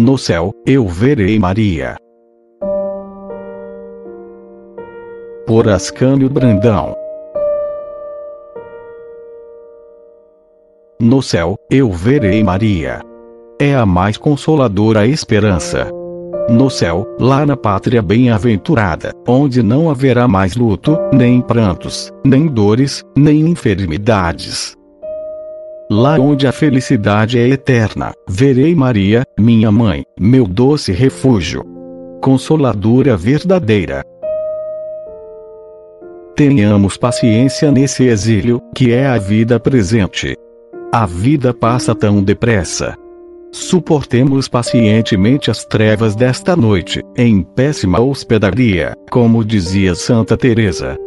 No 0.00 0.16
céu, 0.16 0.52
eu 0.64 0.86
verei 0.86 1.40
Maria. 1.40 1.96
Por 5.44 5.68
Ascânio 5.68 6.30
Brandão. 6.30 6.94
No 11.00 11.20
céu, 11.20 11.56
eu 11.68 11.90
verei 11.90 12.44
Maria. 12.44 13.00
É 13.60 13.74
a 13.74 13.84
mais 13.84 14.16
consoladora 14.16 15.04
esperança. 15.04 15.90
No 16.48 16.70
céu, 16.70 17.04
lá 17.18 17.44
na 17.44 17.56
pátria 17.56 18.00
bem-aventurada, 18.00 19.10
onde 19.26 19.64
não 19.64 19.90
haverá 19.90 20.28
mais 20.28 20.54
luto, 20.54 20.96
nem 21.12 21.40
prantos, 21.40 22.12
nem 22.24 22.46
dores, 22.46 23.02
nem 23.16 23.40
enfermidades. 23.50 24.77
Lá 25.90 26.20
onde 26.20 26.46
a 26.46 26.52
felicidade 26.52 27.38
é 27.38 27.48
eterna, 27.48 28.12
verei 28.28 28.74
Maria, 28.74 29.24
minha 29.40 29.72
mãe, 29.72 30.04
meu 30.20 30.46
doce 30.46 30.92
refúgio. 30.92 31.64
Consoladora 32.22 33.16
verdadeira. 33.16 34.04
Tenhamos 36.36 36.98
paciência 36.98 37.72
nesse 37.72 38.04
exílio, 38.04 38.60
que 38.74 38.92
é 38.92 39.06
a 39.06 39.16
vida 39.16 39.58
presente. 39.58 40.36
A 40.92 41.06
vida 41.06 41.54
passa 41.54 41.94
tão 41.94 42.22
depressa. 42.22 42.94
Suportemos 43.50 44.46
pacientemente 44.46 45.50
as 45.50 45.64
trevas 45.64 46.14
desta 46.14 46.54
noite, 46.54 47.02
em 47.16 47.42
péssima 47.42 47.98
hospedaria, 47.98 48.92
como 49.10 49.42
dizia 49.42 49.94
Santa 49.94 50.36
Teresa. 50.36 50.98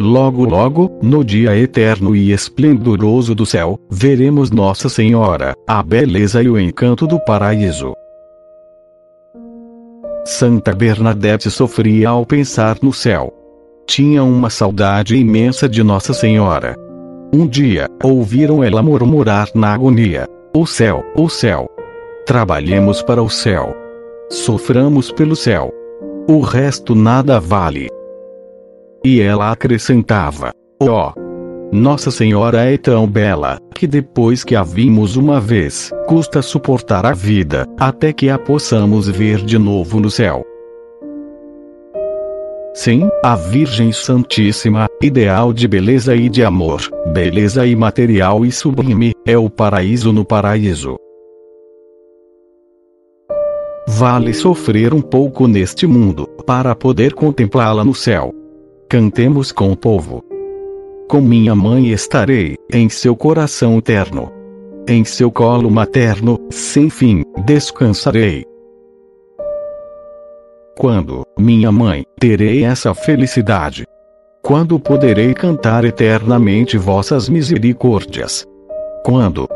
Logo 0.00 0.44
logo, 0.44 0.96
no 1.02 1.24
dia 1.24 1.56
eterno 1.56 2.14
e 2.14 2.30
esplendoroso 2.30 3.34
do 3.34 3.44
céu, 3.44 3.80
veremos 3.90 4.48
Nossa 4.48 4.88
Senhora, 4.88 5.54
a 5.66 5.82
beleza 5.82 6.40
e 6.40 6.48
o 6.48 6.56
encanto 6.56 7.04
do 7.04 7.18
paraíso. 7.18 7.94
Santa 10.24 10.72
Bernadette 10.72 11.50
sofria 11.50 12.10
ao 12.10 12.24
pensar 12.24 12.78
no 12.80 12.92
céu. 12.92 13.34
Tinha 13.88 14.22
uma 14.22 14.50
saudade 14.50 15.16
imensa 15.16 15.68
de 15.68 15.82
Nossa 15.82 16.12
Senhora. 16.12 16.76
Um 17.34 17.44
dia, 17.44 17.88
ouviram 18.00 18.62
ela 18.62 18.80
murmurar 18.84 19.48
na 19.52 19.74
agonia: 19.74 20.28
O 20.54 20.64
céu, 20.64 21.02
o 21.16 21.28
céu. 21.28 21.68
Trabalhemos 22.24 23.02
para 23.02 23.20
o 23.20 23.28
céu. 23.28 23.74
Soframos 24.30 25.10
pelo 25.10 25.34
céu. 25.34 25.72
O 26.28 26.38
resto 26.38 26.94
nada 26.94 27.40
vale. 27.40 27.88
E 29.08 29.22
ela 29.22 29.50
acrescentava! 29.50 30.52
Oh, 30.82 31.12
Nossa 31.72 32.10
Senhora 32.10 32.70
é 32.70 32.76
tão 32.76 33.06
bela, 33.06 33.58
que 33.74 33.86
depois 33.86 34.44
que 34.44 34.54
a 34.54 34.62
vimos 34.62 35.16
uma 35.16 35.40
vez, 35.40 35.90
custa 36.06 36.42
suportar 36.42 37.06
a 37.06 37.14
vida, 37.14 37.64
até 37.80 38.12
que 38.12 38.28
a 38.28 38.38
possamos 38.38 39.08
ver 39.08 39.38
de 39.38 39.56
novo 39.56 39.98
no 39.98 40.10
céu. 40.10 40.44
Sim, 42.74 43.08
a 43.24 43.34
Virgem 43.34 43.92
Santíssima, 43.92 44.86
ideal 45.02 45.54
de 45.54 45.66
beleza 45.66 46.14
e 46.14 46.28
de 46.28 46.44
amor, 46.44 46.82
beleza 47.10 47.64
imaterial 47.64 48.44
e 48.44 48.52
sublime, 48.52 49.12
é 49.26 49.38
o 49.38 49.48
paraíso 49.48 50.12
no 50.12 50.22
paraíso. 50.22 50.98
Vale 53.88 54.34
sofrer 54.34 54.92
um 54.92 55.00
pouco 55.00 55.48
neste 55.48 55.86
mundo, 55.86 56.28
para 56.46 56.76
poder 56.76 57.14
contemplá-la 57.14 57.82
no 57.82 57.94
céu. 57.94 58.34
Cantemos 58.90 59.52
com 59.52 59.70
o 59.70 59.76
povo. 59.76 60.24
Com 61.10 61.20
minha 61.20 61.54
mãe 61.54 61.90
estarei, 61.90 62.56
em 62.72 62.88
seu 62.88 63.14
coração 63.14 63.76
eterno. 63.76 64.32
Em 64.88 65.04
seu 65.04 65.30
colo 65.30 65.70
materno, 65.70 66.38
sem 66.48 66.88
fim, 66.88 67.22
descansarei. 67.44 68.46
Quando, 70.74 71.22
minha 71.38 71.70
mãe, 71.70 72.02
terei 72.18 72.64
essa 72.64 72.94
felicidade? 72.94 73.84
Quando 74.42 74.80
poderei 74.80 75.34
cantar 75.34 75.84
eternamente 75.84 76.78
vossas 76.78 77.28
misericórdias? 77.28 78.46
Quando, 79.04 79.46